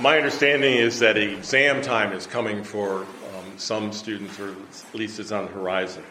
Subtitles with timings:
[0.00, 5.20] My understanding is that exam time is coming for um, some students, or at least
[5.20, 6.02] it's on the horizon.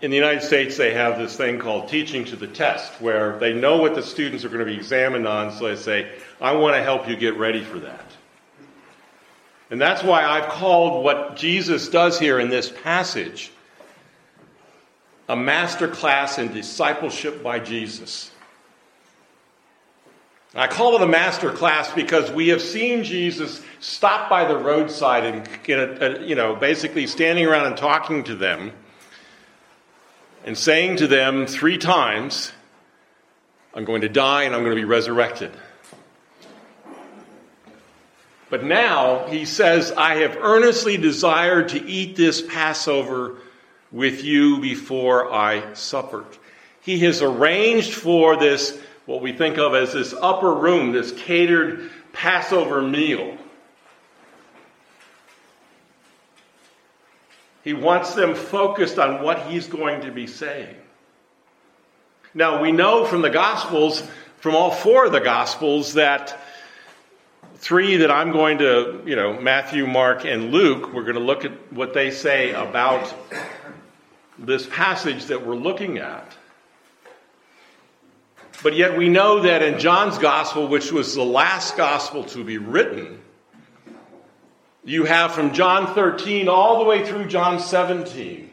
[0.00, 3.52] In the United States, they have this thing called teaching to the test, where they
[3.52, 6.08] know what the students are going to be examined on, so they say,
[6.40, 8.06] I want to help you get ready for that.
[9.68, 13.50] And that's why I've called what Jesus does here in this passage
[15.28, 18.30] a master class in discipleship by Jesus.
[20.54, 25.24] I call it a master class because we have seen Jesus stop by the roadside
[25.24, 28.72] and you know basically standing around and talking to them
[30.44, 32.52] and saying to them three times,
[33.74, 35.52] I'm going to die and I'm going to be resurrected.
[38.50, 43.38] But now he says, I have earnestly desired to eat this Passover
[43.90, 46.26] with you before I suffered.
[46.82, 51.90] He has arranged for this, what we think of as this upper room, this catered
[52.12, 53.36] Passover meal.
[57.64, 60.74] He wants them focused on what he's going to be saying.
[62.34, 64.02] Now, we know from the Gospels,
[64.38, 66.40] from all four of the Gospels, that
[67.56, 71.44] three that I'm going to, you know, Matthew, Mark, and Luke, we're going to look
[71.44, 73.14] at what they say about
[74.38, 76.36] this passage that we're looking at.
[78.62, 82.58] But yet we know that in John's gospel, which was the last gospel to be
[82.58, 83.20] written,
[84.84, 88.50] you have from John 13 all the way through John 17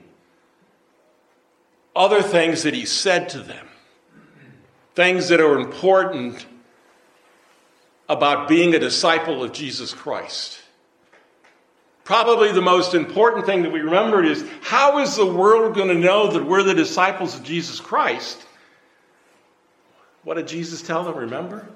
[2.00, 3.68] other things that he said to them,
[4.96, 6.46] things that are important
[8.08, 10.60] about being a disciple of Jesus Christ.
[12.06, 15.94] Probably the most important thing that we remembered is how is the world going to
[15.94, 18.46] know that we're the disciples of Jesus Christ?
[20.30, 21.16] What did Jesus tell them?
[21.16, 21.68] Remember?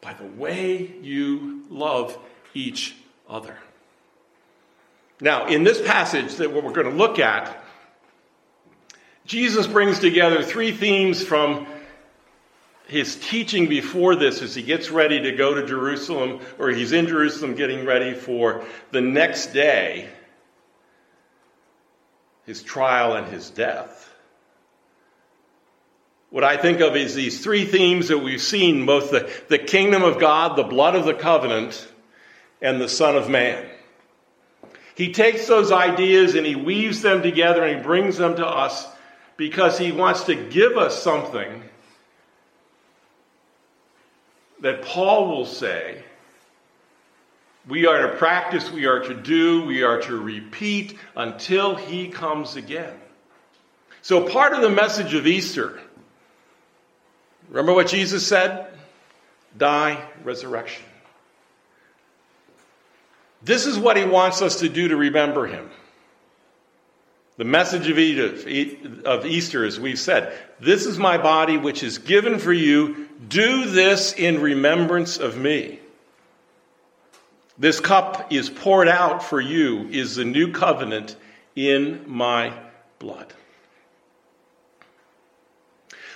[0.00, 2.16] By the way you love
[2.54, 2.96] each
[3.28, 3.54] other.
[5.20, 7.62] Now, in this passage that we're going to look at,
[9.26, 11.66] Jesus brings together three themes from
[12.86, 17.08] his teaching before this as he gets ready to go to Jerusalem, or he's in
[17.08, 20.08] Jerusalem getting ready for the next day,
[22.46, 24.09] his trial and his death.
[26.30, 30.04] What I think of is these three themes that we've seen both the, the kingdom
[30.04, 31.86] of God, the blood of the covenant,
[32.62, 33.66] and the Son of Man.
[34.94, 38.86] He takes those ideas and he weaves them together and he brings them to us
[39.36, 41.62] because he wants to give us something
[44.60, 46.04] that Paul will say
[47.66, 52.56] we are to practice, we are to do, we are to repeat until he comes
[52.56, 52.94] again.
[54.02, 55.80] So, part of the message of Easter,
[57.50, 58.66] remember what Jesus said?
[59.58, 60.84] Die, resurrection.
[63.42, 65.68] This is what he wants us to do to remember him.
[67.36, 67.98] The message of
[69.26, 73.08] Easter, as we've said, this is my body which is given for you.
[73.28, 75.78] Do this in remembrance of me.
[77.58, 81.16] This cup is poured out for you, is the new covenant
[81.56, 82.52] in my
[82.98, 83.32] blood.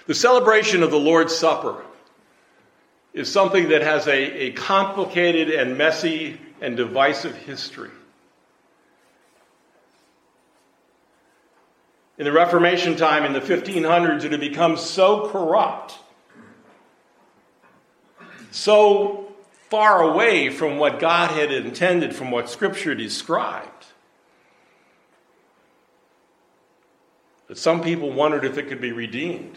[0.07, 1.83] The celebration of the Lord's Supper
[3.15, 7.91] is something that has a, a complicated and messy and divisive history.
[12.19, 15.99] In the Reformation time in the 1500s, it had become so corrupt,
[18.51, 19.33] so
[19.69, 23.87] far away from what God had intended, from what Scripture described,
[27.49, 29.57] that some people wondered if it could be redeemed.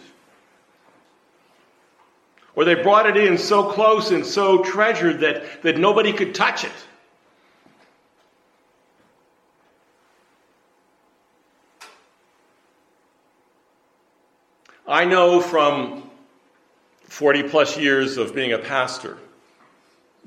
[2.57, 6.63] Or they brought it in so close and so treasured that, that nobody could touch
[6.63, 6.71] it.
[14.87, 16.09] I know from
[17.03, 19.19] 40 plus years of being a pastor,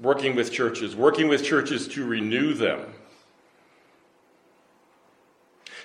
[0.01, 2.95] working with churches, working with churches to renew them,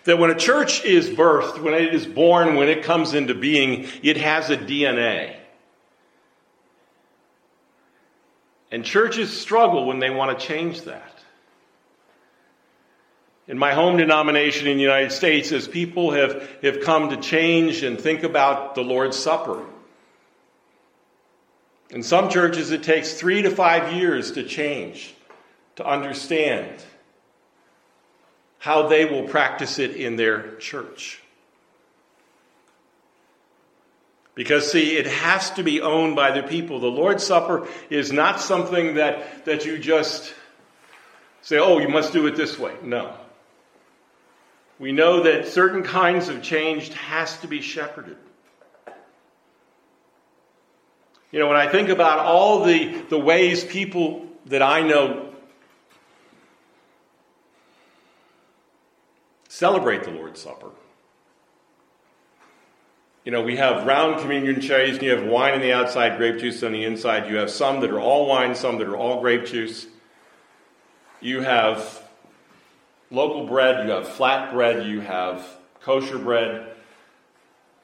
[0.03, 3.87] that when a church is birthed, when it is born, when it comes into being,
[4.03, 5.37] it has a DNA.
[8.75, 11.15] And churches struggle when they want to change that
[13.47, 17.83] in my home denomination in the United States as people have, have come to change
[17.83, 19.63] and think about the Lord's Supper.
[21.89, 25.13] In some churches, it takes three to five years to change,
[25.77, 26.83] to understand
[28.57, 31.21] how they will practice it in their church.
[34.35, 36.81] Because, see, it has to be owned by the people.
[36.81, 40.33] The Lord's Supper is not something that, that you just
[41.41, 42.73] say, oh, you must do it this way.
[42.83, 43.15] No.
[44.77, 48.17] We know that certain kinds of change has to be shepherded.
[51.31, 55.33] You know, when I think about all the, the ways people that I know
[59.47, 60.71] celebrate the Lord's Supper,
[63.25, 66.39] you know, we have round communion trays, and you have wine on the outside, grape
[66.39, 67.27] juice on the inside.
[67.27, 69.87] You have some that are all wine, some that are all grape juice.
[71.21, 72.03] You have
[73.09, 75.43] local bread, you have flat bread, you have
[75.81, 76.67] kosher bread,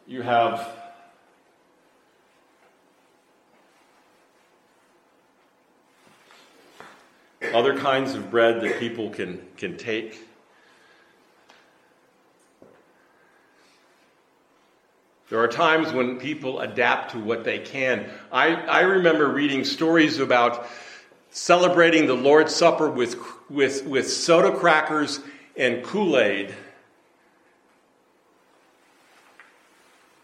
[0.06, 0.70] you have
[7.52, 10.24] other kinds of bread that people can, can take.
[15.32, 18.10] There are times when people adapt to what they can.
[18.34, 20.68] I, I remember reading stories about
[21.30, 23.16] celebrating the Lord's Supper with,
[23.50, 25.22] with, with soda crackers
[25.56, 26.54] and Kool Aid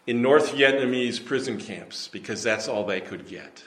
[0.06, 3.64] in North Vietnamese prison camps because that's all they could get.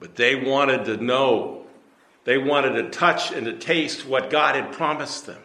[0.00, 1.66] But they wanted to know,
[2.24, 5.42] they wanted to touch and to taste what God had promised them.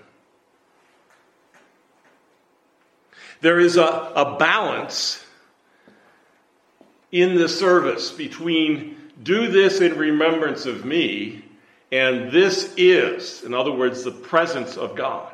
[3.42, 5.26] There is a, a balance
[7.12, 11.44] in the service between do this in remembrance of me
[11.92, 15.34] and this is, in other words, the presence of God.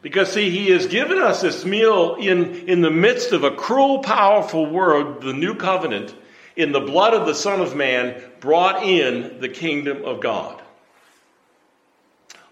[0.00, 4.00] Because, see, he has given us this meal in, in the midst of a cruel,
[4.00, 6.14] powerful world, the new covenant,
[6.56, 10.60] in the blood of the Son of Man, brought in the kingdom of God.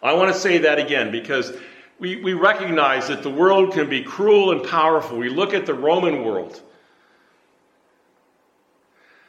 [0.02, 1.52] I want to say that again because
[2.00, 5.18] we, we recognize that the world can be cruel and powerful.
[5.18, 6.60] We look at the Roman world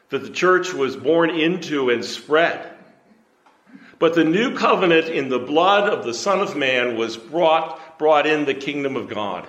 [0.09, 2.69] that the church was born into and spread.
[3.99, 8.25] But the new covenant in the blood of the Son of Man was brought, brought
[8.25, 9.47] in the kingdom of God.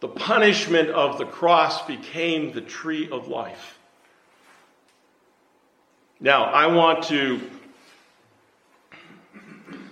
[0.00, 3.78] The punishment of the cross became the tree of life.
[6.20, 7.40] Now, I want to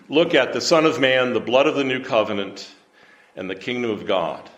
[0.08, 2.70] look at the Son of Man, the blood of the new covenant,
[3.36, 4.48] and the kingdom of God.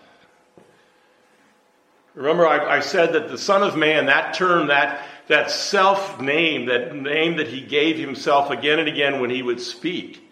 [2.15, 6.67] Remember, I, I, said that the Son of Man, that term, that, that self name,
[6.67, 10.31] that name that he gave himself again and again when he would speak,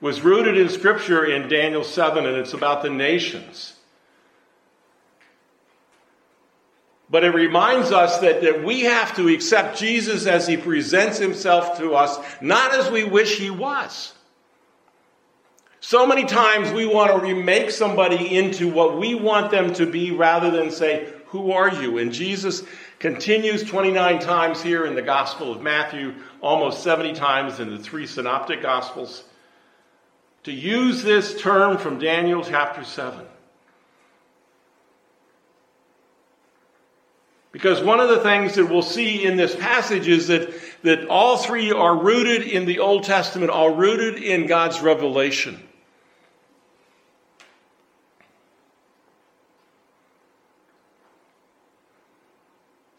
[0.00, 3.74] was rooted in Scripture in Daniel 7, and it's about the nations.
[7.10, 11.78] But it reminds us that, that we have to accept Jesus as he presents himself
[11.78, 14.12] to us, not as we wish he was.
[15.88, 20.10] So many times we want to remake somebody into what we want them to be
[20.10, 21.96] rather than say, Who are you?
[21.96, 22.62] And Jesus
[22.98, 26.12] continues 29 times here in the Gospel of Matthew,
[26.42, 29.24] almost 70 times in the three synoptic Gospels,
[30.42, 33.24] to use this term from Daniel chapter 7.
[37.50, 40.52] Because one of the things that we'll see in this passage is that,
[40.82, 45.64] that all three are rooted in the Old Testament, all rooted in God's revelation.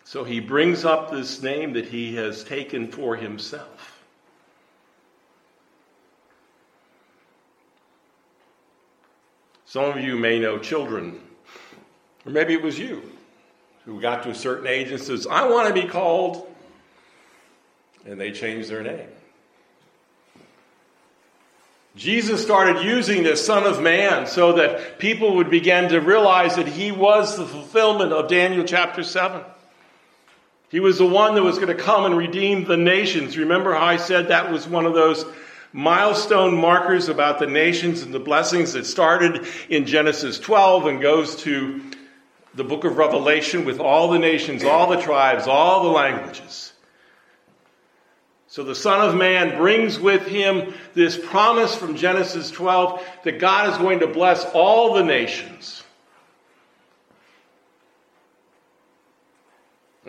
[0.10, 4.02] So he brings up this name that he has taken for himself.
[9.66, 11.22] Some of you may know children,
[12.26, 13.04] or maybe it was you
[13.86, 16.52] who got to a certain age and says, I want to be called,
[18.04, 19.10] and they change their name.
[21.96, 26.68] Jesus started using the Son of Man so that people would begin to realize that
[26.68, 29.44] he was the fulfillment of Daniel chapter 7.
[30.70, 33.38] He was the one that was going to come and redeem the nations.
[33.38, 35.26] Remember how I said that was one of those
[35.74, 41.36] milestone markers about the nations and the blessings that started in Genesis 12 and goes
[41.38, 41.82] to
[42.54, 46.74] the book of Revelation with all the nations, all the tribes, all the languages.
[48.48, 53.70] So the Son of Man brings with him this promise from Genesis 12 that God
[53.70, 55.84] is going to bless all the nations.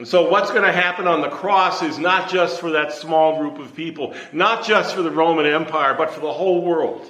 [0.01, 3.39] And so, what's going to happen on the cross is not just for that small
[3.39, 7.07] group of people, not just for the Roman Empire, but for the whole world.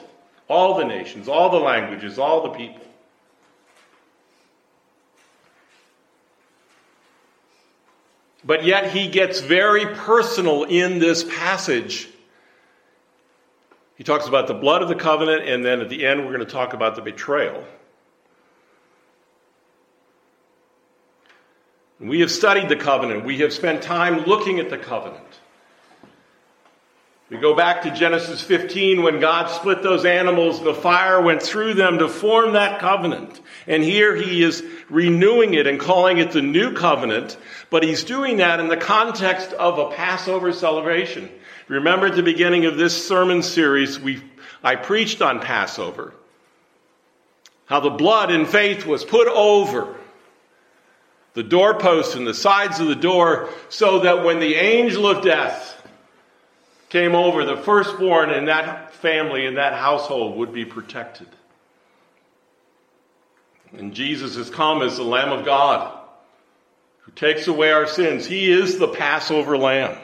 [0.49, 2.85] All the nations, all the languages, all the people.
[8.42, 12.09] But yet, he gets very personal in this passage.
[13.94, 16.44] He talks about the blood of the covenant, and then at the end, we're going
[16.44, 17.64] to talk about the betrayal.
[22.00, 23.25] We have studied the covenant.
[23.25, 25.21] We have spent time looking at the covenant.
[27.28, 31.75] We go back to Genesis 15 when God split those animals, the fire went through
[31.75, 33.40] them to form that covenant.
[33.69, 37.37] And here he is renewing it and calling it the new covenant,
[37.69, 41.30] but he's doing that in the context of a Passover celebration.
[41.69, 44.21] Remember at the beginning of this sermon series, we,
[44.64, 46.14] I preached on Passover.
[47.66, 50.00] How the blood in faith was put over
[51.35, 55.77] the doorposts and the sides of the door so that when the angel of death
[56.89, 61.29] came over, the firstborn in that family, in that household, would be protected.
[63.73, 65.97] And Jesus has come as the Lamb of God
[66.99, 68.27] who takes away our sins.
[68.27, 69.97] He is the Passover lamb.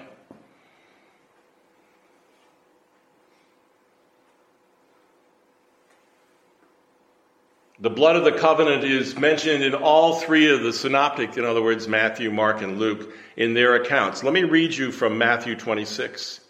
[7.87, 11.63] The blood of the covenant is mentioned in all three of the synoptic, in other
[11.63, 14.25] words, Matthew, Mark, and Luke, in their accounts.
[14.25, 16.41] Let me read you from Matthew 26.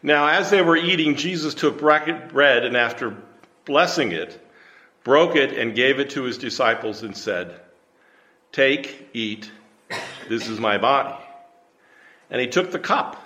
[0.00, 3.16] Now, as they were eating, Jesus took bread and after
[3.64, 4.40] blessing it,
[5.02, 7.60] broke it and gave it to his disciples and said,
[8.52, 9.50] Take, eat,
[10.28, 11.20] this is my body.
[12.30, 13.20] And he took the cup.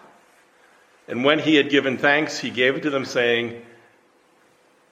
[1.07, 3.61] And when he had given thanks, he gave it to them, saying,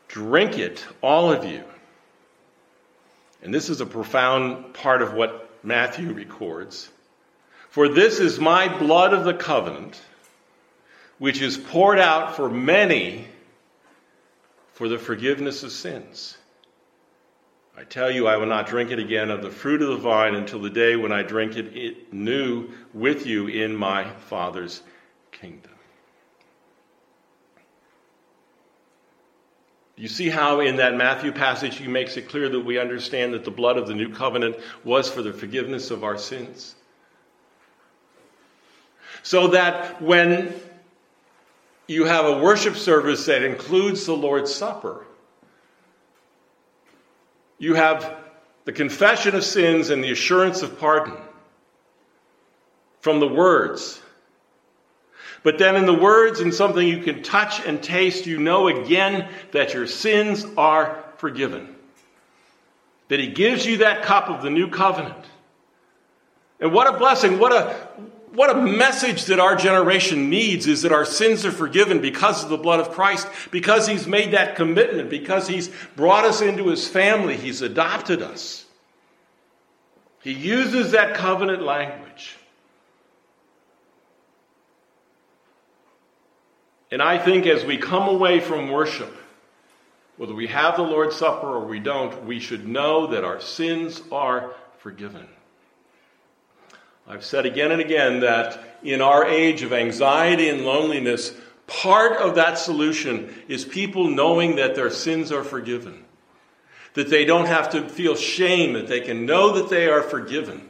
[0.08, 1.64] Drink it, all of you.
[3.46, 6.90] And this is a profound part of what Matthew records.
[7.70, 10.02] For this is my blood of the covenant,
[11.18, 13.28] which is poured out for many
[14.72, 16.36] for the forgiveness of sins.
[17.76, 20.34] I tell you, I will not drink it again of the fruit of the vine
[20.34, 24.82] until the day when I drink it new with you in my Father's
[25.30, 25.75] kingdom.
[29.96, 33.44] You see how in that Matthew passage he makes it clear that we understand that
[33.44, 36.74] the blood of the new covenant was for the forgiveness of our sins?
[39.22, 40.54] So that when
[41.86, 45.06] you have a worship service that includes the Lord's Supper,
[47.58, 48.18] you have
[48.66, 51.16] the confession of sins and the assurance of pardon
[53.00, 54.02] from the words
[55.46, 59.28] but then in the words and something you can touch and taste, you know again
[59.52, 61.72] that your sins are forgiven.
[63.06, 65.24] That he gives you that cup of the new covenant.
[66.58, 67.88] And what a blessing, what a
[68.32, 72.50] what a message that our generation needs is that our sins are forgiven because of
[72.50, 76.88] the blood of Christ, because he's made that commitment, because he's brought us into his
[76.88, 78.64] family, he's adopted us.
[80.24, 82.36] He uses that covenant language.
[86.96, 89.14] And I think as we come away from worship,
[90.16, 94.00] whether we have the Lord's Supper or we don't, we should know that our sins
[94.10, 95.28] are forgiven.
[97.06, 101.34] I've said again and again that in our age of anxiety and loneliness,
[101.66, 106.02] part of that solution is people knowing that their sins are forgiven.
[106.94, 110.66] That they don't have to feel shame, that they can know that they are forgiven.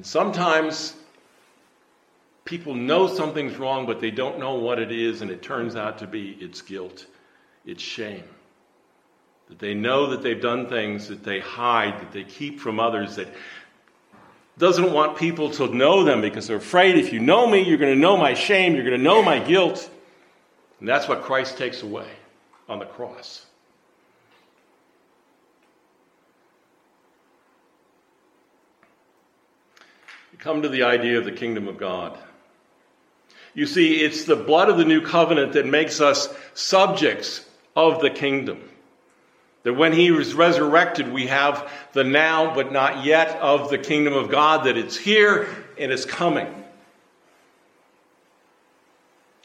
[0.00, 0.94] And sometimes
[2.46, 5.98] people know something's wrong, but they don't know what it is, and it turns out
[5.98, 7.04] to be its guilt,
[7.66, 8.24] its shame.
[9.50, 13.16] That they know that they've done things that they hide, that they keep from others,
[13.16, 13.28] that
[14.56, 17.92] doesn't want people to know them because they're afraid if you know me, you're going
[17.94, 19.90] to know my shame, you're going to know my guilt.
[20.78, 22.08] And that's what Christ takes away
[22.70, 23.44] on the cross.
[30.40, 32.18] Come to the idea of the kingdom of God.
[33.52, 37.44] You see, it's the blood of the new covenant that makes us subjects
[37.76, 38.58] of the kingdom.
[39.64, 44.14] That when he was resurrected, we have the now but not yet of the kingdom
[44.14, 45.46] of God, that it's here
[45.78, 46.48] and it's coming.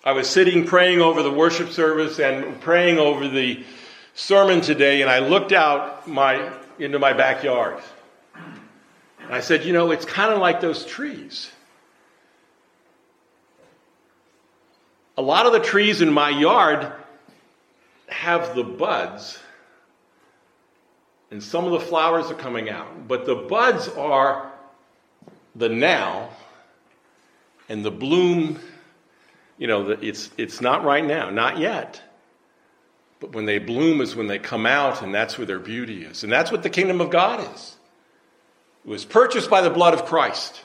[0.05, 3.65] I was sitting praying over the worship service and praying over the
[4.13, 7.81] sermon today, and I looked out my, into my backyard.
[9.25, 11.51] And I said, you know, it's kind of like those trees.
[15.17, 16.91] A lot of the trees in my yard
[18.07, 19.39] have the buds,
[21.31, 23.07] and some of the flowers are coming out.
[23.07, 24.51] But the buds are
[25.55, 26.29] the now,
[27.67, 28.59] and the bloom,
[29.57, 32.01] you know, it's, it's not right now, not yet.
[33.19, 36.23] But when they bloom is when they come out, and that's where their beauty is.
[36.23, 37.74] And that's what the kingdom of God is.
[38.85, 40.61] It was purchased by the blood of Christ.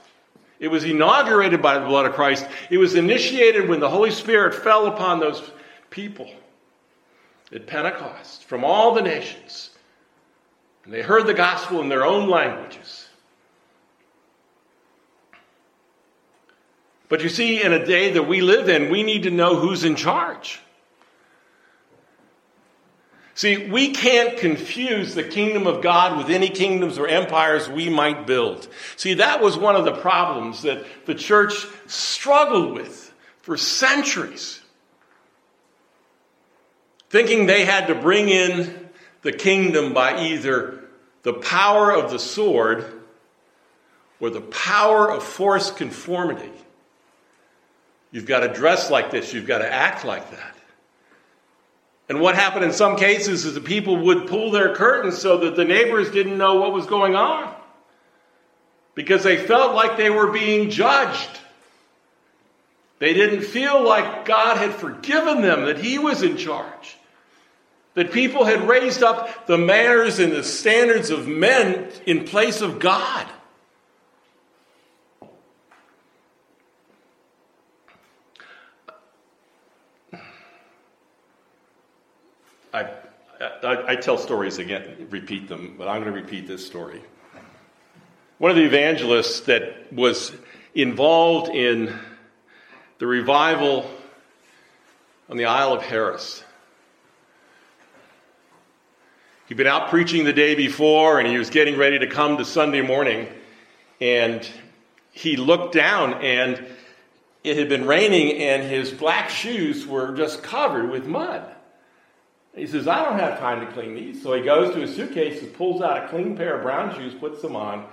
[0.59, 2.47] It was inaugurated by the blood of Christ.
[2.69, 5.43] It was initiated when the Holy Spirit fell upon those
[5.89, 6.31] people
[7.51, 9.71] at Pentecost from all the nations.
[10.85, 13.09] And they heard the gospel in their own languages.
[17.09, 19.83] But you see, in a day that we live in, we need to know who's
[19.83, 20.61] in charge.
[23.41, 28.27] See, we can't confuse the kingdom of God with any kingdoms or empires we might
[28.27, 28.69] build.
[28.97, 31.55] See, that was one of the problems that the church
[31.87, 34.61] struggled with for centuries.
[37.09, 38.91] Thinking they had to bring in
[39.23, 40.85] the kingdom by either
[41.23, 42.85] the power of the sword
[44.21, 46.53] or the power of forced conformity.
[48.13, 50.57] You've got to dress like this, you've got to act like that.
[52.11, 55.55] And what happened in some cases is the people would pull their curtains so that
[55.55, 57.55] the neighbors didn't know what was going on
[58.97, 61.39] because they felt like they were being judged.
[62.99, 66.97] They didn't feel like God had forgiven them, that He was in charge.
[67.95, 72.81] That people had raised up the manners and the standards of men in place of
[72.81, 73.29] God.
[82.73, 82.89] I,
[83.91, 87.03] I, tell stories again, repeat them, but I'm going to repeat this story.
[88.39, 90.31] One of the evangelists that was
[90.77, 91.99] involved in
[92.99, 93.91] the revival
[95.29, 96.45] on the Isle of Harris.
[99.49, 102.45] He'd been out preaching the day before and he was getting ready to come to
[102.45, 103.27] Sunday morning.
[104.01, 104.49] And
[105.11, 106.65] he looked down and
[107.43, 111.57] it had been raining and his black shoes were just covered with mud.
[112.55, 114.23] He says, I don't have time to clean these.
[114.23, 117.15] So he goes to his suitcase and pulls out a clean pair of brown shoes,
[117.15, 117.87] puts them on,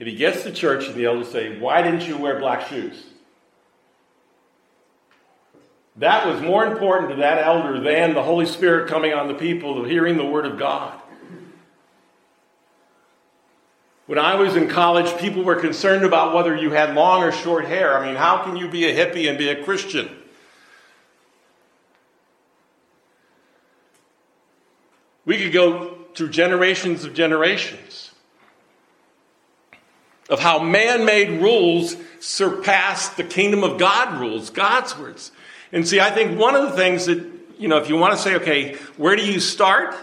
[0.00, 3.04] and he gets to church, and the elders say, Why didn't you wear black shoes?
[5.96, 9.82] That was more important to that elder than the Holy Spirit coming on the people,
[9.84, 10.98] hearing the Word of God.
[14.06, 17.66] When I was in college, people were concerned about whether you had long or short
[17.66, 17.98] hair.
[17.98, 20.08] I mean, how can you be a hippie and be a Christian?
[25.28, 28.12] We could go through generations of generations
[30.30, 35.30] of how man made rules surpass the kingdom of God rules, God's words.
[35.70, 37.22] And see, I think one of the things that,
[37.58, 39.94] you know, if you want to say, okay, where do you start?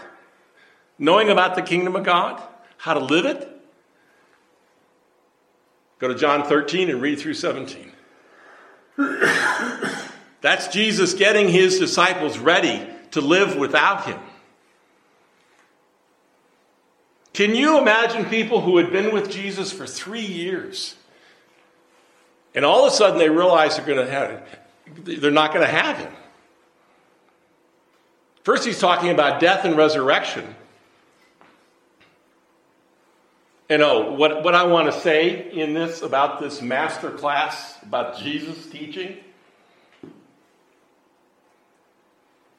[0.96, 2.40] Knowing about the kingdom of God,
[2.76, 3.50] how to live it?
[5.98, 7.90] Go to John 13 and read through 17.
[10.40, 14.20] That's Jesus getting his disciples ready to live without him.
[17.36, 20.96] Can you imagine people who had been with Jesus for three years?
[22.54, 24.42] And all of a sudden they realize they're going to have
[25.04, 26.12] they're not going to have him.
[28.42, 30.54] First he's talking about death and resurrection.
[33.68, 38.16] And oh, what, what I want to say in this about this master class about
[38.16, 39.18] Jesus teaching,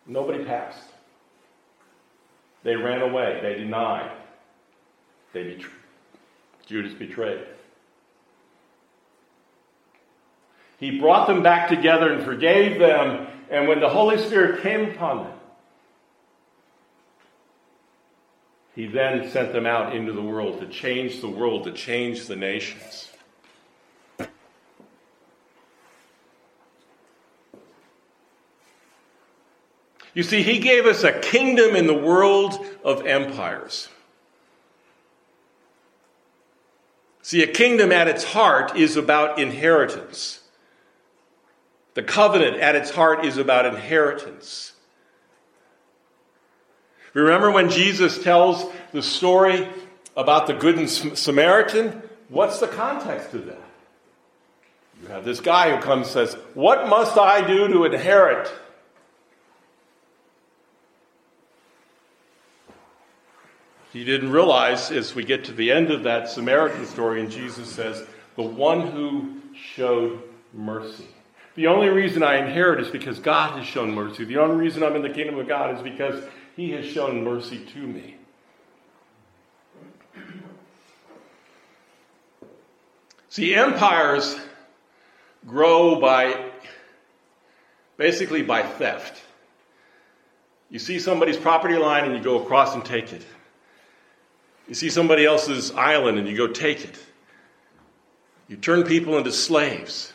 [0.06, 0.84] nobody passed.
[2.62, 4.12] They ran away, they denied.
[5.34, 5.72] They betray-
[6.66, 7.46] Judas betrayed.
[10.80, 13.28] He brought them back together and forgave them.
[13.50, 15.34] And when the Holy Spirit came upon them,
[18.76, 22.36] he then sent them out into the world to change the world, to change the
[22.36, 23.12] nations.
[30.14, 33.88] You see, he gave us a kingdom in the world of empires.
[37.28, 40.40] See, a kingdom at its heart is about inheritance.
[41.94, 44.72] The covenant at its heart is about inheritance.
[47.14, 49.68] Remember when Jesus tells the story
[50.16, 52.02] about the good Samaritan?
[52.30, 53.70] What's the context of that?
[55.02, 58.50] You have this guy who comes and says, What must I do to inherit
[63.98, 67.68] He didn't realize as we get to the end of that Samaritan story, and Jesus
[67.68, 68.06] says,
[68.36, 69.42] The one who
[69.74, 70.22] showed
[70.54, 71.08] mercy.
[71.56, 74.24] The only reason I inherit is because God has shown mercy.
[74.24, 76.24] The only reason I'm in the kingdom of God is because
[76.56, 78.18] He has shown mercy to me.
[83.30, 84.40] See, empires
[85.48, 86.52] grow by
[87.98, 89.24] basically by theft.
[90.70, 93.26] You see somebody's property line and you go across and take it.
[94.68, 96.98] You see somebody else's island and you go take it.
[98.48, 100.14] You turn people into slaves.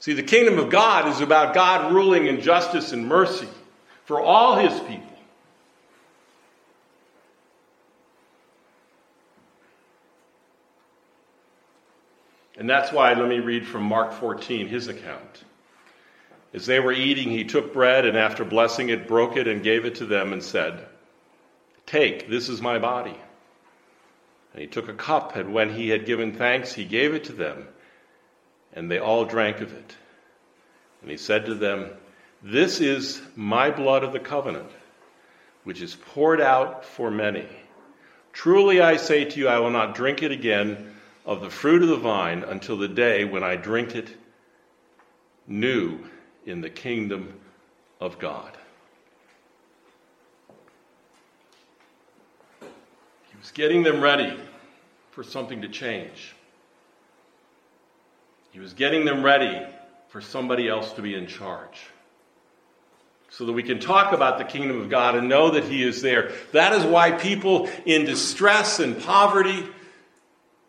[0.00, 3.48] See, the kingdom of God is about God ruling in justice and mercy
[4.04, 5.06] for all his people.
[12.56, 15.44] And that's why, let me read from Mark 14, his account.
[16.52, 19.86] As they were eating, he took bread and after blessing it, broke it and gave
[19.86, 20.86] it to them and said,
[21.90, 23.16] Take, this is my body.
[24.52, 27.32] And he took a cup, and when he had given thanks, he gave it to
[27.32, 27.66] them,
[28.72, 29.96] and they all drank of it.
[31.02, 31.90] And he said to them,
[32.44, 34.70] This is my blood of the covenant,
[35.64, 37.48] which is poured out for many.
[38.32, 40.94] Truly I say to you, I will not drink it again
[41.26, 44.16] of the fruit of the vine until the day when I drink it
[45.48, 45.98] new
[46.46, 47.40] in the kingdom
[48.00, 48.56] of God.
[53.40, 54.38] Was getting them ready
[55.12, 56.34] for something to change.
[58.52, 59.66] He was getting them ready
[60.08, 61.80] for somebody else to be in charge.
[63.30, 66.02] So that we can talk about the kingdom of God and know that He is
[66.02, 66.32] there.
[66.52, 69.66] That is why people in distress and poverty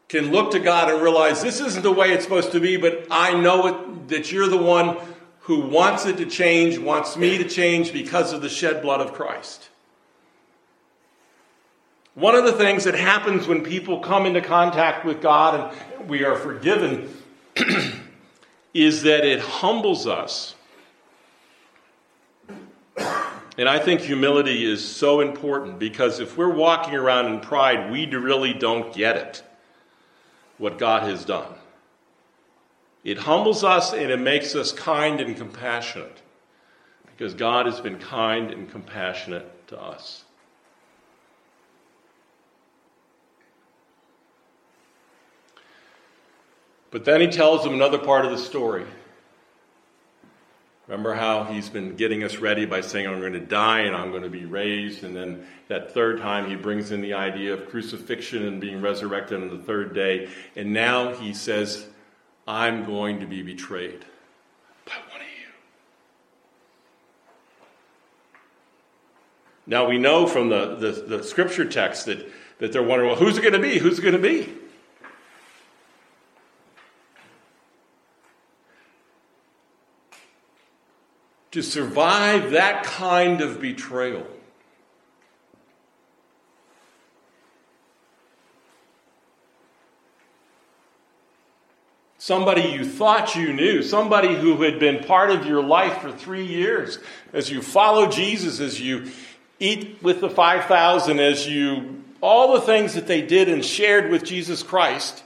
[0.07, 3.07] can look to God and realize this isn't the way it's supposed to be, but
[3.09, 4.97] I know it, that you're the one
[5.39, 9.13] who wants it to change, wants me to change because of the shed blood of
[9.13, 9.70] Christ.
[12.13, 16.25] One of the things that happens when people come into contact with God and we
[16.25, 17.15] are forgiven
[18.73, 20.55] is that it humbles us.
[23.57, 28.05] And I think humility is so important because if we're walking around in pride, we
[28.07, 29.43] really don't get it
[30.57, 31.53] what God has done.
[33.03, 36.21] It humbles us and it makes us kind and compassionate
[37.05, 40.23] because God has been kind and compassionate to us.
[46.91, 48.85] But then he tells them another part of the story.
[50.87, 54.11] Remember how he's been getting us ready by saying, I'm going to die and I'm
[54.11, 55.05] going to be raised.
[55.05, 59.41] And then that third time, he brings in the idea of crucifixion and being resurrected
[59.41, 60.29] on the third day.
[60.57, 61.87] And now he says,
[62.45, 64.03] I'm going to be betrayed
[64.85, 65.47] by one of you.
[69.65, 73.37] Now we know from the, the, the scripture text that, that they're wondering, well, who's
[73.37, 73.77] it going to be?
[73.77, 74.60] Who's it going to be?
[81.51, 84.25] To survive that kind of betrayal.
[92.17, 96.45] Somebody you thought you knew, somebody who had been part of your life for three
[96.45, 96.99] years,
[97.33, 99.11] as you follow Jesus, as you
[99.59, 104.23] eat with the 5,000, as you, all the things that they did and shared with
[104.23, 105.23] Jesus Christ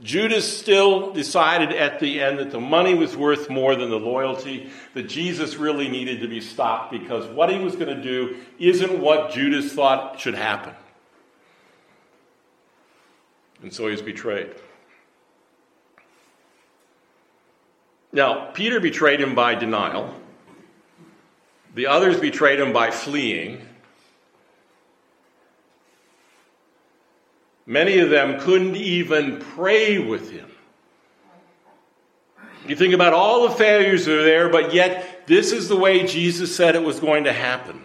[0.00, 4.70] Judas still decided at the end that the money was worth more than the loyalty,
[4.94, 9.00] that Jesus really needed to be stopped because what he was going to do isn't
[9.00, 10.74] what Judas thought should happen.
[13.62, 14.54] And so he's betrayed.
[18.12, 20.14] Now, Peter betrayed him by denial.
[21.74, 23.67] The others betrayed him by fleeing.
[27.68, 30.50] Many of them couldn't even pray with him.
[32.66, 36.06] You think about all the failures that are there, but yet this is the way
[36.06, 37.84] Jesus said it was going to happen.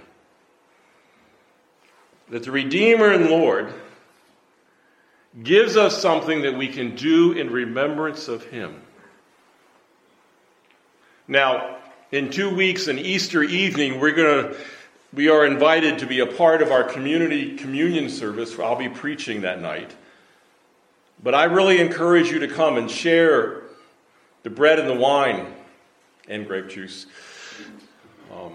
[2.30, 3.74] That the Redeemer and Lord
[5.44, 8.82] gives us something that we can do in remembrance of Him.
[11.28, 11.78] Now,
[12.10, 14.58] in two weeks, an Easter evening, we're going to
[15.14, 18.58] we are invited to be a part of our community communion service.
[18.58, 19.96] I'll be preaching that night.
[21.22, 23.64] But I really encourage you to come and share
[24.42, 25.54] the bread and the wine
[26.28, 27.06] and grape juice.
[28.34, 28.54] Um,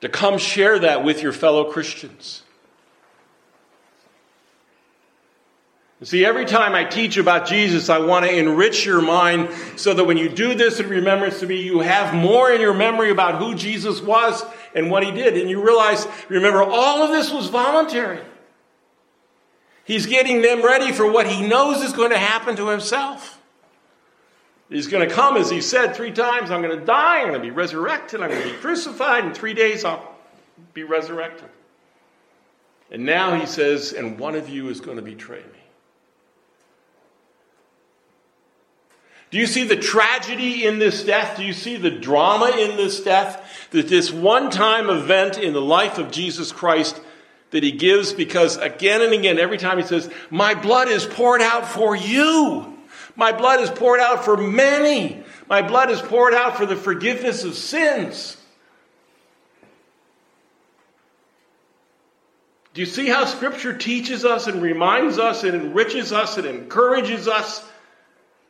[0.00, 2.42] to come share that with your fellow Christians.
[6.04, 10.04] See, every time I teach about Jesus, I want to enrich your mind so that
[10.04, 13.40] when you do this in remembrance to me, you have more in your memory about
[13.40, 15.36] who Jesus was and what he did.
[15.38, 18.20] And you realize, remember, all of this was voluntary.
[19.84, 23.40] He's getting them ready for what he knows is going to happen to himself.
[24.68, 27.40] He's going to come, as he said three times I'm going to die, I'm going
[27.40, 30.14] to be resurrected, I'm going to be crucified, in three days I'll
[30.72, 31.48] be resurrected.
[32.90, 35.63] And now he says, and one of you is going to betray me.
[39.34, 41.36] Do you see the tragedy in this death?
[41.36, 43.68] Do you see the drama in this death?
[43.72, 47.00] That this one time event in the life of Jesus Christ
[47.50, 51.40] that he gives because again and again, every time he says, My blood is poured
[51.40, 52.78] out for you.
[53.16, 55.24] My blood is poured out for many.
[55.48, 58.36] My blood is poured out for the forgiveness of sins.
[62.72, 67.26] Do you see how Scripture teaches us and reminds us and enriches us and encourages
[67.26, 67.68] us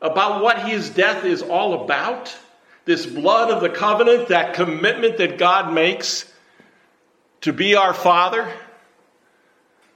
[0.00, 2.36] about what his death is all about?
[2.84, 6.30] This blood of the covenant, that commitment that God makes
[7.40, 8.50] to be our Father,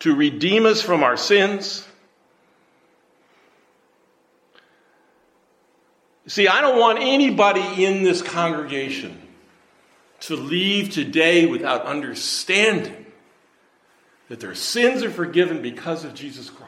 [0.00, 1.86] to redeem us from our sins.
[6.26, 9.20] See, I don't want anybody in this congregation
[10.20, 13.06] to leave today without understanding
[14.28, 16.67] that their sins are forgiven because of Jesus Christ.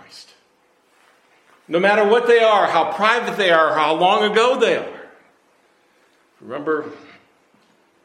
[1.71, 5.01] No matter what they are, how private they are, how long ago they are.
[6.41, 6.91] Remember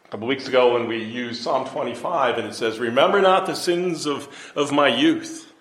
[0.06, 3.56] a couple weeks ago when we used Psalm 25 and it says, Remember not the
[3.56, 5.52] sins of, of my youth.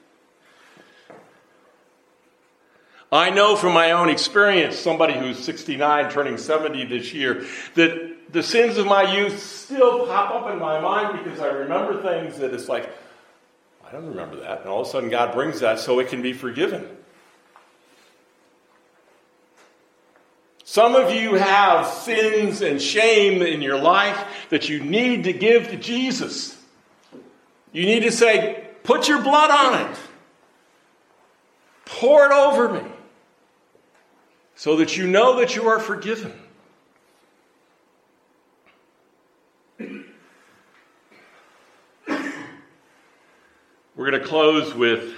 [3.10, 8.42] I know from my own experience, somebody who's 69, turning 70 this year, that the
[8.42, 12.52] sins of my youth still pop up in my mind because I remember things that
[12.52, 12.86] it's like,
[13.82, 14.60] I don't remember that.
[14.60, 16.98] And all of a sudden, God brings that so it can be forgiven.
[20.74, 25.68] Some of you have sins and shame in your life that you need to give
[25.68, 26.60] to Jesus.
[27.70, 29.96] You need to say, put your blood on it,
[31.84, 32.80] pour it over me,
[34.56, 36.32] so that you know that you are forgiven.
[43.94, 45.13] We're going to close with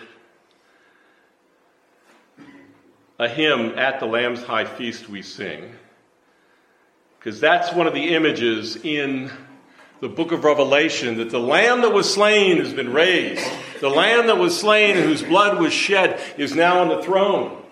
[3.19, 5.73] a hymn at the Lamb's High Feast we sing,
[7.19, 9.31] because that's one of the images in
[10.01, 13.45] the book of Revelation that the lamb that was slain has been raised.
[13.81, 17.63] The lamb that was slain whose blood was shed is now on the throne.